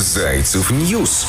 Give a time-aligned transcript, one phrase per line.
[0.00, 1.26] Зайцев News.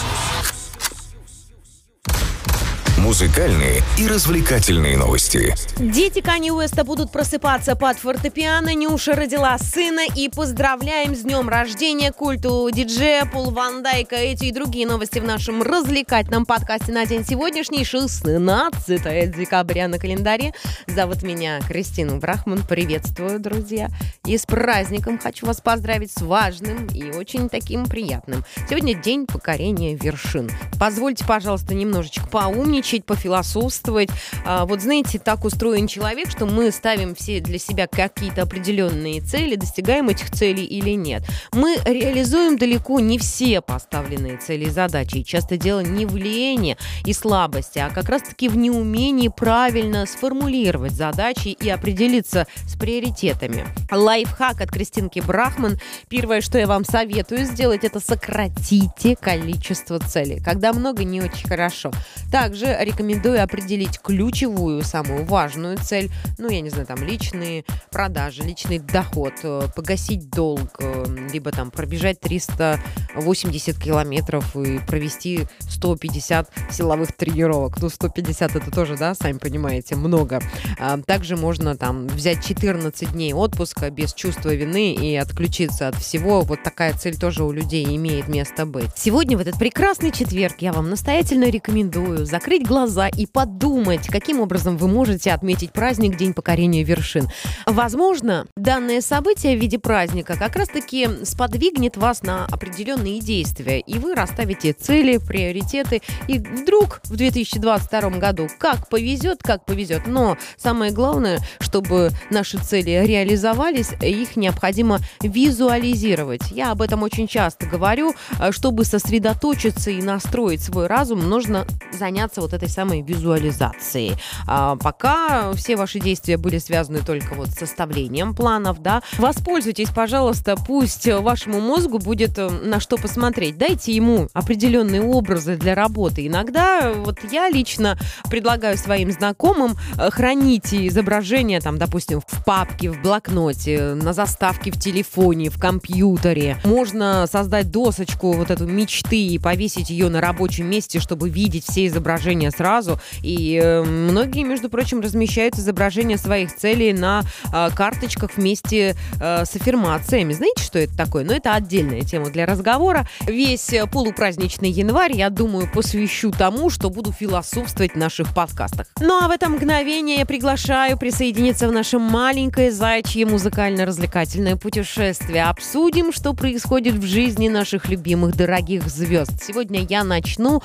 [2.99, 5.55] Музыкальные и развлекательные новости.
[5.77, 8.75] Дети Кани Уэста будут просыпаться под фортепиано.
[8.75, 14.17] Нюша родила сына и поздравляем с днем рождения культу диджея Пол Ван Дайка.
[14.17, 20.53] Эти и другие новости в нашем развлекательном подкасте на день сегодняшний, 16 декабря на календаре.
[20.87, 22.63] Зовут меня Кристина Брахман.
[22.67, 23.87] Приветствую, друзья.
[24.25, 28.43] И с праздником хочу вас поздравить с важным и очень таким приятным.
[28.69, 30.51] Сегодня день покорения вершин.
[30.77, 34.09] Позвольте, пожалуйста, немножечко поумничать поумничать, пофилософствовать.
[34.45, 39.55] А, вот знаете, так устроен человек, что мы ставим все для себя какие-то определенные цели,
[39.55, 41.23] достигаем этих целей или нет.
[41.53, 45.17] Мы реализуем далеко не все поставленные цели и задачи.
[45.17, 50.93] И часто дело не в лени и слабости, а как раз-таки в неумении правильно сформулировать
[50.93, 53.65] задачи и определиться с приоритетами.
[53.91, 55.79] Лайфхак от Кристинки Брахман.
[56.07, 60.41] Первое, что я вам советую сделать, это сократите количество целей.
[60.43, 61.91] Когда много, не очень хорошо.
[62.31, 66.11] Также рекомендую определить ключевую, самую важную цель.
[66.37, 71.71] Ну, я не знаю, там личные продажи, личный доход, э, погасить долг, э, либо там
[71.71, 77.81] пробежать 380 километров и провести 150 силовых тренировок.
[77.81, 80.41] Ну, 150 это тоже, да, сами понимаете, много.
[80.79, 86.41] А, также можно там взять 14 дней отпуска без чувства вины и отключиться от всего.
[86.41, 88.91] Вот такая цель тоже у людей имеет место быть.
[88.95, 94.77] Сегодня, в этот прекрасный четверг, я вам настоятельно рекомендую закрыть глаза и подумать, каким образом
[94.77, 97.27] вы можете отметить праздник День покорения вершин.
[97.65, 104.13] Возможно, данное событие в виде праздника как раз-таки сподвигнет вас на определенные действия, и вы
[104.13, 110.05] расставите цели, приоритеты, и вдруг в 2022 году как повезет, как повезет.
[110.05, 116.51] Но самое главное, чтобы наши цели реализовались, их необходимо визуализировать.
[116.51, 118.13] Я об этом очень часто говорю.
[118.51, 121.65] Чтобы сосредоточиться и настроить свой разум, нужно
[121.97, 124.15] заняться вот этой самой визуализацией.
[124.47, 130.55] А пока все ваши действия были связаны только вот с составлением планов, да, воспользуйтесь, пожалуйста,
[130.55, 133.57] пусть вашему мозгу будет э, на что посмотреть.
[133.57, 136.27] Дайте ему определенные образы для работы.
[136.27, 137.97] Иногда вот я лично
[138.29, 144.79] предлагаю своим знакомым э, хранить изображения, там, допустим, в папке, в блокноте, на заставке в
[144.79, 146.57] телефоне, в компьютере.
[146.63, 151.87] Можно создать досочку вот эту мечты и повесить ее на рабочем месте, чтобы видеть все
[151.87, 152.99] изображения изображения сразу.
[153.23, 157.23] И э, многие, между прочим, размещают изображения своих целей на
[157.53, 160.33] э, карточках вместе э, с аффирмациями.
[160.33, 161.23] Знаете, что это такое?
[161.23, 163.07] Но ну, это отдельная тема для разговора.
[163.21, 168.87] Весь э, полупраздничный январь, я думаю, посвящу тому, что буду философствовать в наших подкастах.
[168.99, 175.43] Ну а в это мгновение я приглашаю присоединиться в наше маленькое зайчье музыкально-развлекательное путешествие.
[175.43, 179.31] Обсудим, что происходит в жизни наших любимых дорогих звезд.
[179.41, 180.61] Сегодня я начну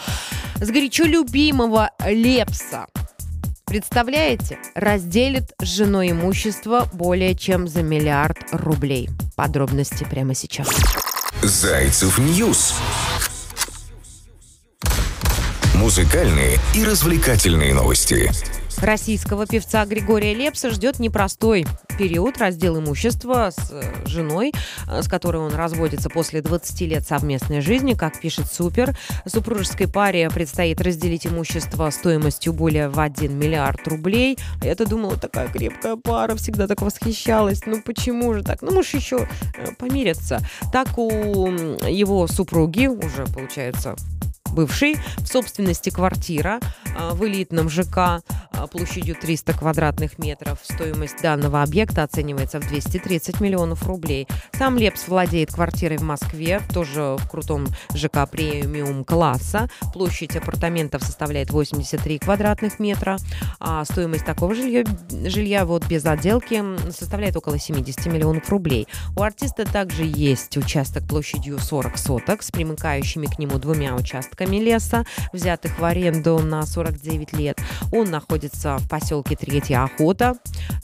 [0.65, 2.87] с горячо любимого Лепса.
[3.67, 9.11] Представляете, разделит с женой имущество более чем за миллиард рублей.
[9.37, 10.69] Подробности прямо сейчас.
[11.43, 12.75] Зайцев News.
[15.75, 18.31] Музыкальные и развлекательные новости.
[18.85, 21.67] Российского певца Григория Лепса ждет непростой
[21.99, 24.53] период раздел имущества с э, женой,
[24.87, 28.95] э, с которой он разводится после 20 лет совместной жизни, как пишет Супер.
[29.25, 34.39] Супружеской паре предстоит разделить имущество стоимостью более в 1 миллиард рублей.
[34.63, 37.63] Я-то думала, такая крепкая пара, всегда так восхищалась.
[37.65, 38.61] Ну почему же так?
[38.61, 40.41] Ну, может, еще э, помирятся.
[40.73, 43.97] Так у его супруги уже, получается,
[44.55, 46.61] бывший, в собственности квартира
[47.13, 48.23] в элитном ЖК
[48.71, 50.61] площадью 300 квадратных метров.
[50.63, 54.29] Стоимость данного объекта оценивается в 230 миллионов рублей.
[54.53, 59.69] Сам Лепс владеет квартирой в Москве, тоже в крутом ЖК премиум класса.
[59.93, 63.19] Площадь апартаментов составляет 83 квадратных метра.
[63.61, 68.89] А стоимость такого жилья, жилья вот без отделки составляет около 70 миллионов рублей.
[69.17, 75.05] У артиста также есть участок площадью 40 соток с примыкающими к нему двумя участками леса,
[75.33, 77.59] взятых в аренду на 49 лет.
[77.93, 80.35] Он находится в поселке Третья Охота.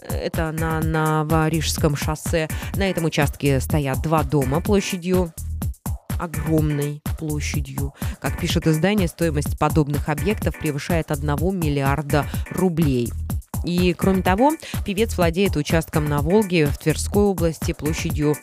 [0.09, 2.49] Это на Новорижском шоссе.
[2.77, 5.33] На этом участке стоят два дома площадью
[6.21, 7.95] огромной площадью.
[8.21, 11.27] Как пишет издание, стоимость подобных объектов превышает 1
[11.59, 13.11] миллиарда рублей.
[13.65, 14.53] И, кроме того,
[14.85, 18.37] певец владеет участком на Волге в Тверской области площадью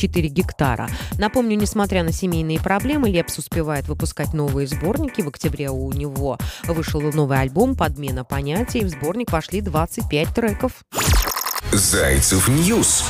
[0.00, 0.88] 4 гектара.
[1.18, 5.20] Напомню, несмотря на семейные проблемы, Лепс успевает выпускать новые сборники.
[5.20, 8.84] В октябре у него вышел новый альбом «Подмена понятий».
[8.84, 10.72] В сборник вошли 25 треков.
[11.72, 13.04] Зайцев News.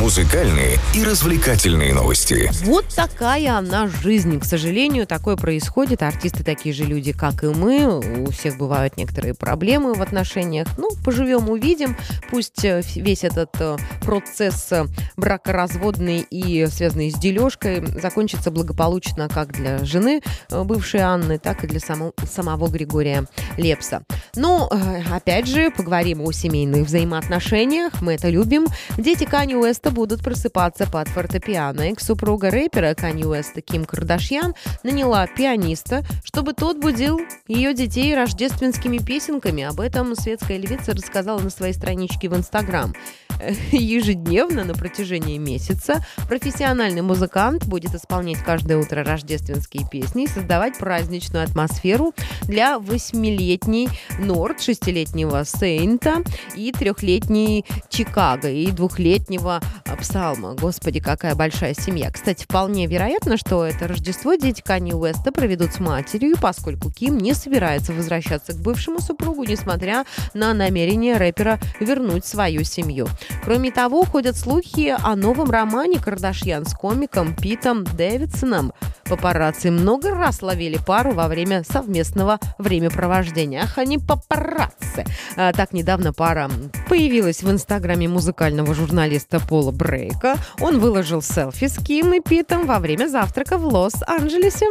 [0.00, 2.50] Музыкальные и развлекательные новости.
[2.64, 4.40] Вот такая она жизнь.
[4.40, 6.02] К сожалению, такое происходит.
[6.02, 7.98] Артисты такие же люди, как и мы.
[7.98, 10.68] У всех бывают некоторые проблемы в отношениях.
[10.78, 11.98] Ну, поживем, увидим.
[12.30, 14.86] Пусть э, весь этот э, процесс э,
[15.18, 21.78] бракоразводный и связанный с дележкой закончится благополучно как для жены бывшей Анны, так и для
[21.78, 23.26] само, самого Григория
[23.58, 24.04] Лепса.
[24.34, 24.70] Но,
[25.12, 28.00] опять же, поговорим о семейных взаимоотношениях.
[28.00, 28.66] Мы это любим.
[28.96, 31.82] Дети Кани Уэста будут просыпаться под фортепиано.
[31.82, 39.64] Экс-супруга рэпера Канье Уэста Ким Кардашьян наняла пианиста, чтобы тот будил ее детей рождественскими песенками.
[39.64, 42.94] Об этом светская львица рассказала на своей страничке в Инстаграм.
[43.72, 51.44] Ежедневно на протяжении месяца профессиональный музыкант будет исполнять каждое утро рождественские песни и создавать праздничную
[51.44, 53.88] атмосферу для восьмилетней
[54.18, 56.22] Норд, шестилетнего Сейнта
[56.54, 59.60] и трехлетней Чикаго и двухлетнего
[59.98, 60.54] Псалма.
[60.54, 62.10] Господи, какая большая семья.
[62.10, 67.34] Кстати, вполне вероятно, что это Рождество дети Кани Уэста проведут с матерью, поскольку Ким не
[67.34, 70.04] собирается возвращаться к бывшему супругу, несмотря
[70.34, 73.08] на намерение рэпера вернуть свою семью.
[73.44, 78.72] Кроме того, ходят слухи о новом романе Кардашьян с комиком Питом Дэвидсоном.
[79.04, 83.62] Папарацци много раз ловили пару во время совместного времяпровождения.
[83.64, 85.04] Ах, они папарацци!
[85.36, 86.48] А, так недавно пара
[86.88, 90.36] появилась в инстаграме музыкального журналиста Пола Брейка.
[90.60, 94.66] Он выложил селфи с Ким и Питом во время завтрака в Лос-Анджелесе.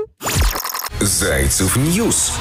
[1.02, 2.34] Зайцев News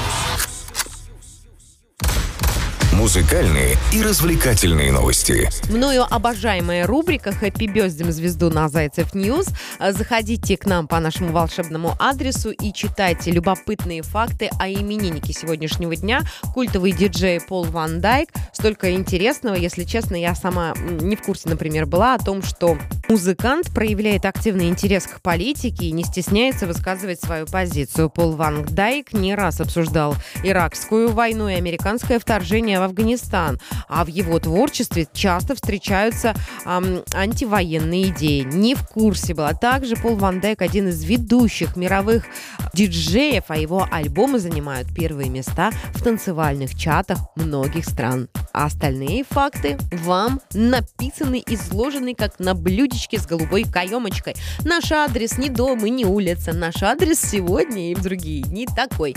[2.99, 5.49] музыкальные и развлекательные новости.
[5.69, 9.47] Мною обожаемая рубрика «Happy бёздим звезду» на Зайцев News.
[9.79, 16.23] Заходите к нам по нашему волшебному адресу и читайте любопытные факты о имениннике сегодняшнего дня.
[16.53, 18.31] Культовый диджей Пол Ван Дайк.
[18.51, 23.73] Столько интересного, если честно, я сама не в курсе, например, была о том, что музыкант
[23.73, 28.09] проявляет активный интерес к политике и не стесняется высказывать свою позицию.
[28.09, 34.07] Пол Ван Дайк не раз обсуждал иракскую войну и американское вторжение в Афганистан, а в
[34.07, 38.41] его творчестве часто встречаются эм, антивоенные идеи.
[38.41, 39.53] Не в курсе была.
[39.53, 42.25] Также Пол Ван Дейк один из ведущих мировых
[42.73, 48.29] диджеев, а его альбомы занимают первые места в танцевальных чатах многих стран.
[48.53, 54.35] А остальные факты вам написаны, изложены как на блюдечке с голубой каемочкой.
[54.65, 56.53] Наш адрес не дом и не улица.
[56.53, 59.15] Наш адрес сегодня и в другие дни такой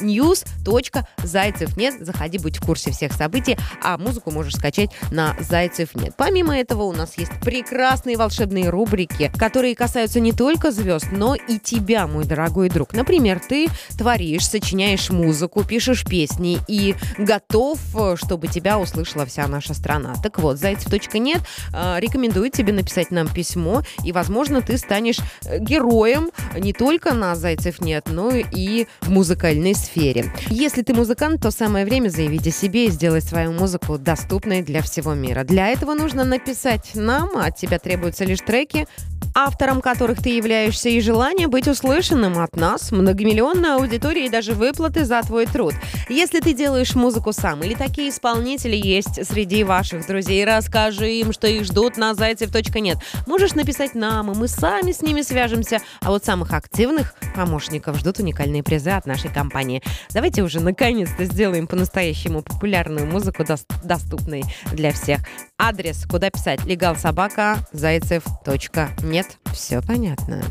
[0.00, 1.94] news.зайцев нет.
[2.00, 6.14] Заходи, будь в курсе всех событий, а музыку можешь скачать на Зайцев нет.
[6.16, 11.58] Помимо этого у нас есть прекрасные волшебные рубрики, которые касаются не только звезд, но и
[11.58, 12.92] тебя, мой дорогой друг.
[12.92, 13.68] Например, ты
[13.98, 17.78] творишь, сочиняешь музыку, пишешь песни и готов,
[18.16, 20.14] чтобы тебя услышала вся наша страна.
[20.22, 21.42] Так вот, зайцев.нет
[21.72, 25.18] э, рекомендует тебе написать нам письмо, и, возможно, ты станешь
[25.58, 30.32] героем не только на Зайцев нет, но и в музыкальной сфере.
[30.50, 34.82] Если ты музыкант, то самое время заявить о себе и сделать свою музыку доступной для
[34.82, 35.44] всего мира.
[35.44, 38.86] Для этого нужно написать нам, а от тебя требуются лишь треки,
[39.34, 45.04] автором которых ты являешься, и желание быть услышанным от нас, многомиллионной аудитории и даже выплаты
[45.04, 45.74] за твой труд.
[46.08, 51.48] Если ты делаешь музыку сам или такие исполнители есть среди ваших друзей, расскажи им, что
[51.48, 52.98] их ждут на зайцев.нет.
[53.26, 55.80] Можешь написать нам, и мы сами с ними свяжемся.
[56.00, 59.82] А вот самых активных помощников ждут уникальные призы от нашей компании.
[60.10, 63.44] Давайте уже наконец-то сделаем по-настоящему популярную музыку
[63.82, 65.20] доступной для всех.
[65.58, 70.42] Адрес, куда писать, legal собака, zaycev.net нет, все понятно.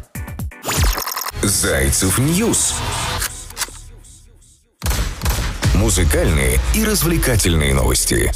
[1.41, 2.75] Зайцев News.
[5.75, 8.31] Музыкальные и развлекательные новости.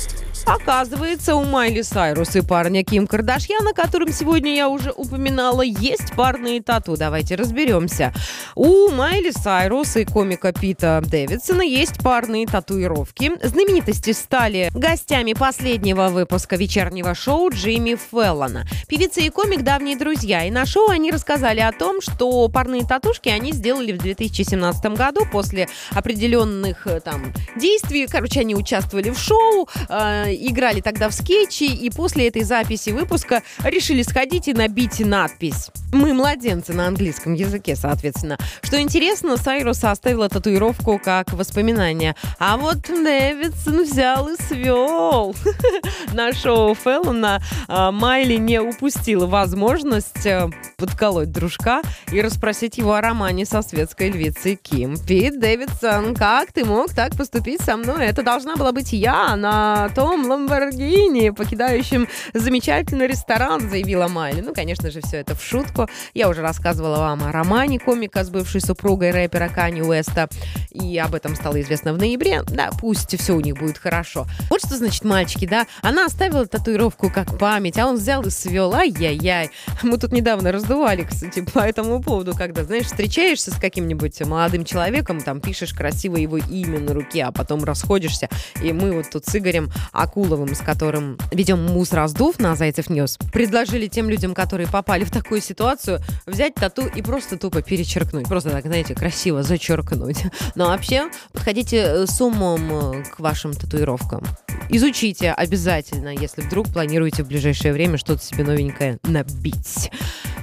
[0.48, 6.14] Оказывается, у Майли Сайрус и парня Ким Кардашьян, о котором сегодня я уже упоминала, есть
[6.16, 6.96] парные тату.
[6.96, 8.14] Давайте разберемся.
[8.56, 13.34] У Майли Сайрус и комика Пита Дэвидсона есть парные татуировки.
[13.46, 18.66] Знаменитости стали гостями последнего выпуска вечернего шоу Джимми Феллона.
[18.88, 20.46] Певица и комик давние друзья.
[20.46, 25.28] И на шоу они рассказали о том, что парные татушки они сделали в 2017 году
[25.30, 28.08] после определенных э, там действий.
[28.08, 33.44] Короче, они участвовали в шоу, э, играли тогда в скетчи, и после этой записи выпуска
[33.64, 35.70] решили сходить и набить надпись.
[35.94, 38.38] Мы младенцы на английском языке, соответственно.
[38.62, 42.16] Что интересно, Сайрус оставила татуировку как воспоминание.
[42.40, 45.36] А вот Дэвидсон взял и свел.
[46.14, 53.02] На шоу Феллона а, Майли не упустила возможность э, подколоть дружка и расспросить его о
[53.02, 54.98] романе со светской львицей Ким.
[54.98, 58.06] Пит Дэвидсон, как ты мог так поступить со мной?
[58.06, 64.42] Это должна была быть я на том Ламборгини, покидающем замечательный ресторан, заявила Майли.
[64.42, 65.88] Ну, конечно же, все это в шутку.
[66.14, 70.30] Я уже рассказывала вам о романе комика с бывшей супругой рэпера Кани Уэста,
[70.72, 72.44] и об этом стало известно в ноябре.
[72.44, 74.26] Да, пусть все у них будет хорошо.
[74.50, 75.68] Вот что значит мальчики, да?
[75.82, 78.74] Она оставила татуировку как память, а он взял и свел.
[78.74, 79.52] Ай-яй-яй.
[79.84, 85.22] Мы тут недавно раздували, кстати, по этому поводу, когда, знаешь, встречаешься с каким-нибудь молодым человеком,
[85.22, 88.30] там пишешь красиво его имя на руке, а потом расходишься.
[88.62, 89.72] И мы вот тут с Игорем
[90.08, 95.12] Акуловым, с которым ведем мус раздув на Зайцев News, предложили тем людям, которые попали в
[95.12, 98.28] такую ситуацию, взять тату и просто тупо перечеркнуть.
[98.28, 100.24] Просто так, знаете, красиво зачеркнуть.
[100.56, 104.24] Но вообще, подходите с умом э, к вашим татуировкам.
[104.70, 109.92] Изучите обязательно, если вдруг планируете в ближайшее время что-то себе новенькое набить.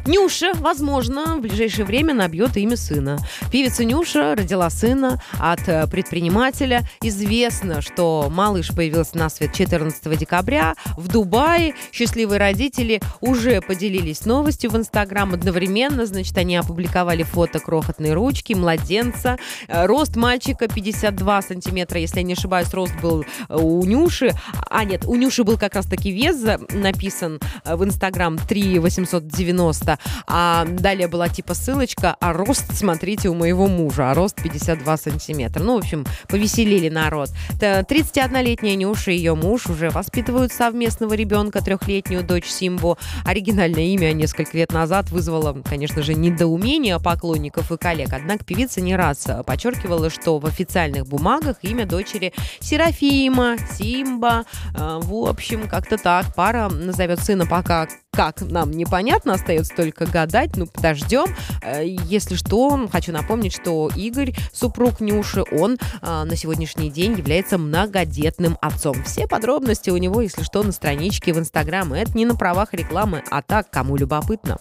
[0.06, 3.18] Нюша, возможно, в ближайшее время набьет имя сына.
[3.50, 6.82] Певица Нюша родила сына от э, предпринимателя.
[7.00, 11.74] Известно, что малыш появился на свет 14 декабря в Дубае.
[11.90, 15.32] Счастливые родители уже поделились новостью в Инстаграм.
[15.32, 19.38] Одновременно, значит, они опубликовали фото крохотной ручки, младенца.
[19.68, 24.32] Э, рост мальчика 52 сантиметра, если я не ошибаюсь, рост был э, у Нюши.
[24.68, 26.34] А нет, у Нюши был как раз-таки вес
[26.72, 29.93] написан в Инстаграм 3 890
[30.26, 35.62] а далее была типа ссылочка, а рост, смотрите, у моего мужа, а рост 52 сантиметра.
[35.62, 37.30] Ну, в общем, повеселили народ.
[37.60, 42.98] 31-летняя Нюша и ее муж уже воспитывают совместного ребенка, трехлетнюю дочь Симбу.
[43.24, 48.08] Оригинальное имя несколько лет назад вызвало, конечно же, недоумение поклонников и коллег.
[48.12, 54.44] Однако певица не раз подчеркивала, что в официальных бумагах имя дочери Серафима, Симба.
[54.74, 56.34] А, в общем, как-то так.
[56.34, 60.56] Пара назовет сына пока как нам непонятно, остается только гадать.
[60.56, 61.26] Ну, подождем.
[61.62, 67.58] Э, если что, хочу напомнить, что Игорь, супруг Нюши, он а, на сегодняшний день является
[67.58, 69.02] многодетным отцом.
[69.04, 71.92] Все подробности у него, если что, на страничке в Инстаграм.
[71.92, 74.58] Это не на правах рекламы, а так, кому любопытно.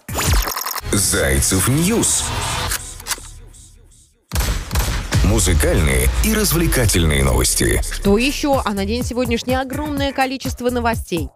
[0.92, 2.24] Зайцев News.
[5.24, 7.82] Музыкальные и развлекательные новости.
[7.92, 8.62] Что еще?
[8.64, 11.30] А на день сегодняшний огромное количество новостей.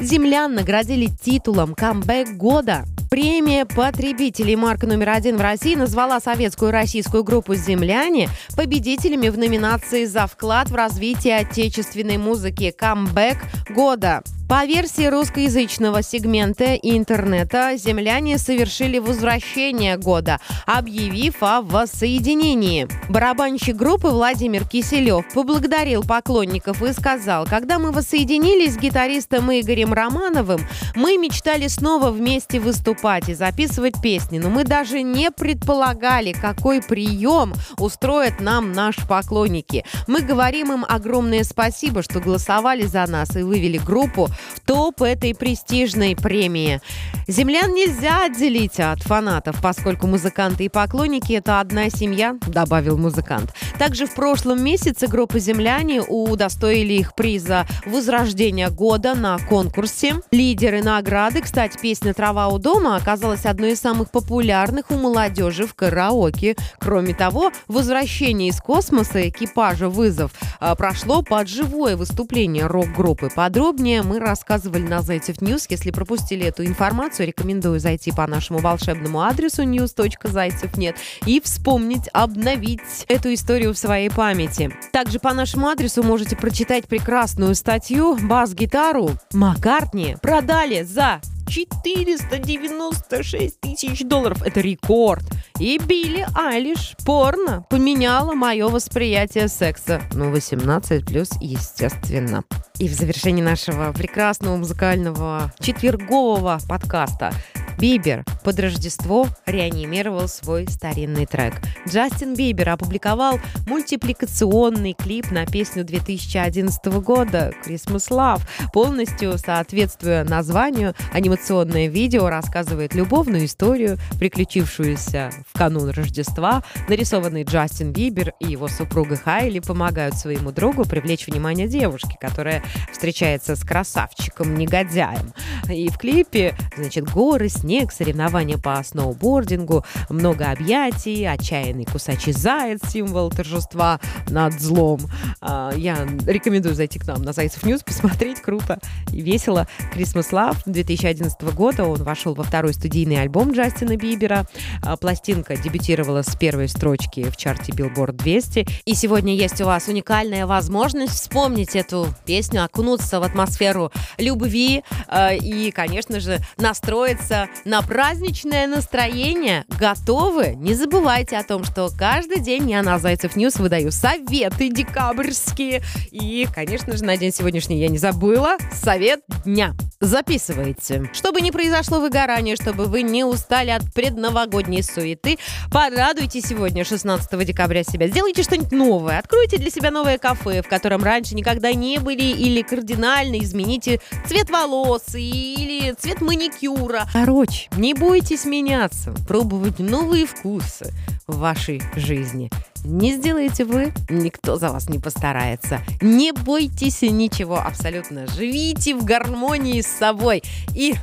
[0.00, 2.84] Землян наградили титулом «Камбэк года».
[3.10, 10.04] Премия потребителей марка номер один в России назвала советскую российскую группу «Земляне» победителями в номинации
[10.04, 12.74] «За вклад в развитие отечественной музыки.
[12.76, 13.38] Камбэк
[13.70, 14.24] года».
[14.48, 22.86] По версии русскоязычного сегмента интернета, земляне совершили возвращение года, объявив о воссоединении.
[23.08, 30.60] Барабанщик группы Владимир Киселев поблагодарил поклонников и сказал, когда мы воссоединились с гитаристом Игорем Романовым,
[30.94, 37.54] мы мечтали снова вместе выступать и записывать песни, но мы даже не предполагали, какой прием
[37.78, 39.86] устроят нам наши поклонники.
[40.06, 45.34] Мы говорим им огромное спасибо, что голосовали за нас и вывели группу в топ этой
[45.34, 46.80] престижной премии.
[47.26, 53.54] Землян нельзя отделить от фанатов, поскольку музыканты и поклонники– это одна семья, добавил музыкант.
[53.78, 60.16] Также в прошлом месяце группа «Земляне» удостоили их приза «Возрождение года» на конкурсе.
[60.30, 65.74] Лидеры награды, кстати, песня «Трава у дома» оказалась одной из самых популярных у молодежи в
[65.74, 66.56] караоке.
[66.78, 73.30] Кроме того, возвращение из космоса экипажа «Вызов» а, прошло под живое выступление рок-группы.
[73.34, 75.66] Подробнее мы рассказывали на Зайцев News.
[75.68, 83.32] Если пропустили эту информацию, рекомендую зайти по нашему волшебному адресу news.zaycev.net и вспомнить, обновить эту
[83.32, 84.76] историю в своей памяти.
[84.92, 94.42] Также по нашему адресу можете прочитать прекрасную статью «Бас-гитару» Маккартни продали за 496 тысяч долларов.
[94.42, 95.24] Это рекорд.
[95.58, 100.02] И Билли Айлиш порно поменяла мое восприятие секса.
[100.12, 102.44] Ну, 18 плюс, естественно.
[102.78, 107.32] И в завершении нашего прекрасного музыкального четвергового подкаста
[107.78, 111.54] Бибер под Рождество реанимировал свой старинный трек.
[111.88, 118.42] Джастин Бибер опубликовал мультипликационный клип на песню 2011 года «Christmas Love».
[118.72, 126.62] Полностью соответствуя названию, анимационное видео рассказывает любовную историю, приключившуюся в канун Рождества.
[126.88, 132.62] Нарисованный Джастин Бибер и его супруга Хайли помогают своему другу привлечь внимание девушки, которая
[132.92, 135.32] встречается с красавчиком-негодяем.
[135.68, 143.30] И в клипе, значит, горы снег, соревнования по сноубордингу, много объятий, отчаянный кусачий заяц, символ
[143.30, 145.00] торжества над злом.
[145.40, 148.78] А, я рекомендую зайти к нам на Зайцев News, посмотреть, круто
[149.10, 149.66] и весело.
[149.94, 154.46] Christmas Love 2011 года он вошел во второй студийный альбом Джастина Бибера.
[154.82, 158.66] А, пластинка дебютировала с первой строчки в чарте Billboard 200.
[158.84, 165.38] И сегодня есть у вас уникальная возможность вспомнить эту песню, окунуться в атмосферу любви э,
[165.38, 169.64] и, конечно же, настроиться на праздничное настроение.
[169.78, 170.54] Готовы?
[170.56, 175.82] Не забывайте о том, что каждый день я на Зайцев News выдаю советы декабрьские.
[176.10, 178.56] И, конечно же, на день сегодняшний я не забыла.
[178.72, 179.74] Совет дня.
[180.00, 181.08] Записывайте.
[181.12, 185.38] Чтобы не произошло выгорание, чтобы вы не устали от предновогодней суеты,
[185.72, 188.08] порадуйте сегодня, 16 декабря, себя.
[188.08, 189.18] Сделайте что-нибудь новое.
[189.18, 194.50] Откройте для себя новое кафе, в котором раньше никогда не были, или кардинально измените цвет
[194.50, 197.06] волос или цвет маникюра.
[197.12, 197.43] Короче,
[197.76, 200.92] не бойтесь меняться, пробовать новые вкусы
[201.26, 202.50] в вашей жизни.
[202.84, 205.80] Не сделаете вы, никто за вас не постарается.
[206.02, 208.26] Не бойтесь ничего абсолютно.
[208.26, 210.42] Живите в гармонии с собой.
[210.74, 210.94] И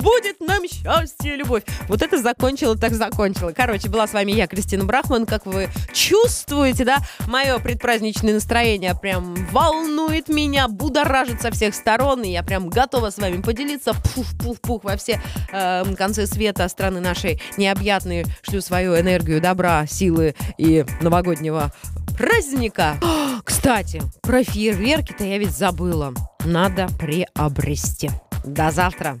[0.00, 1.62] будет нам счастье и любовь.
[1.88, 3.52] Вот это закончила, так закончила.
[3.52, 5.26] Короче, была с вами я, Кристина Брахман.
[5.26, 12.30] Как вы чувствуете, да, мое предпраздничное настроение прям волнует меня, будоражит со всех сторон, и
[12.30, 13.92] я прям готова с вами поделиться.
[14.14, 15.20] Пух-пух-пух во все
[15.52, 18.26] э, концы света страны нашей необъятной.
[18.42, 21.72] Шлю свою энергию добра, силы и новогоднего
[22.16, 22.96] праздника.
[23.44, 26.12] Кстати, про фейерверки-то я ведь забыла.
[26.44, 28.10] Надо приобрести.
[28.44, 29.20] До завтра.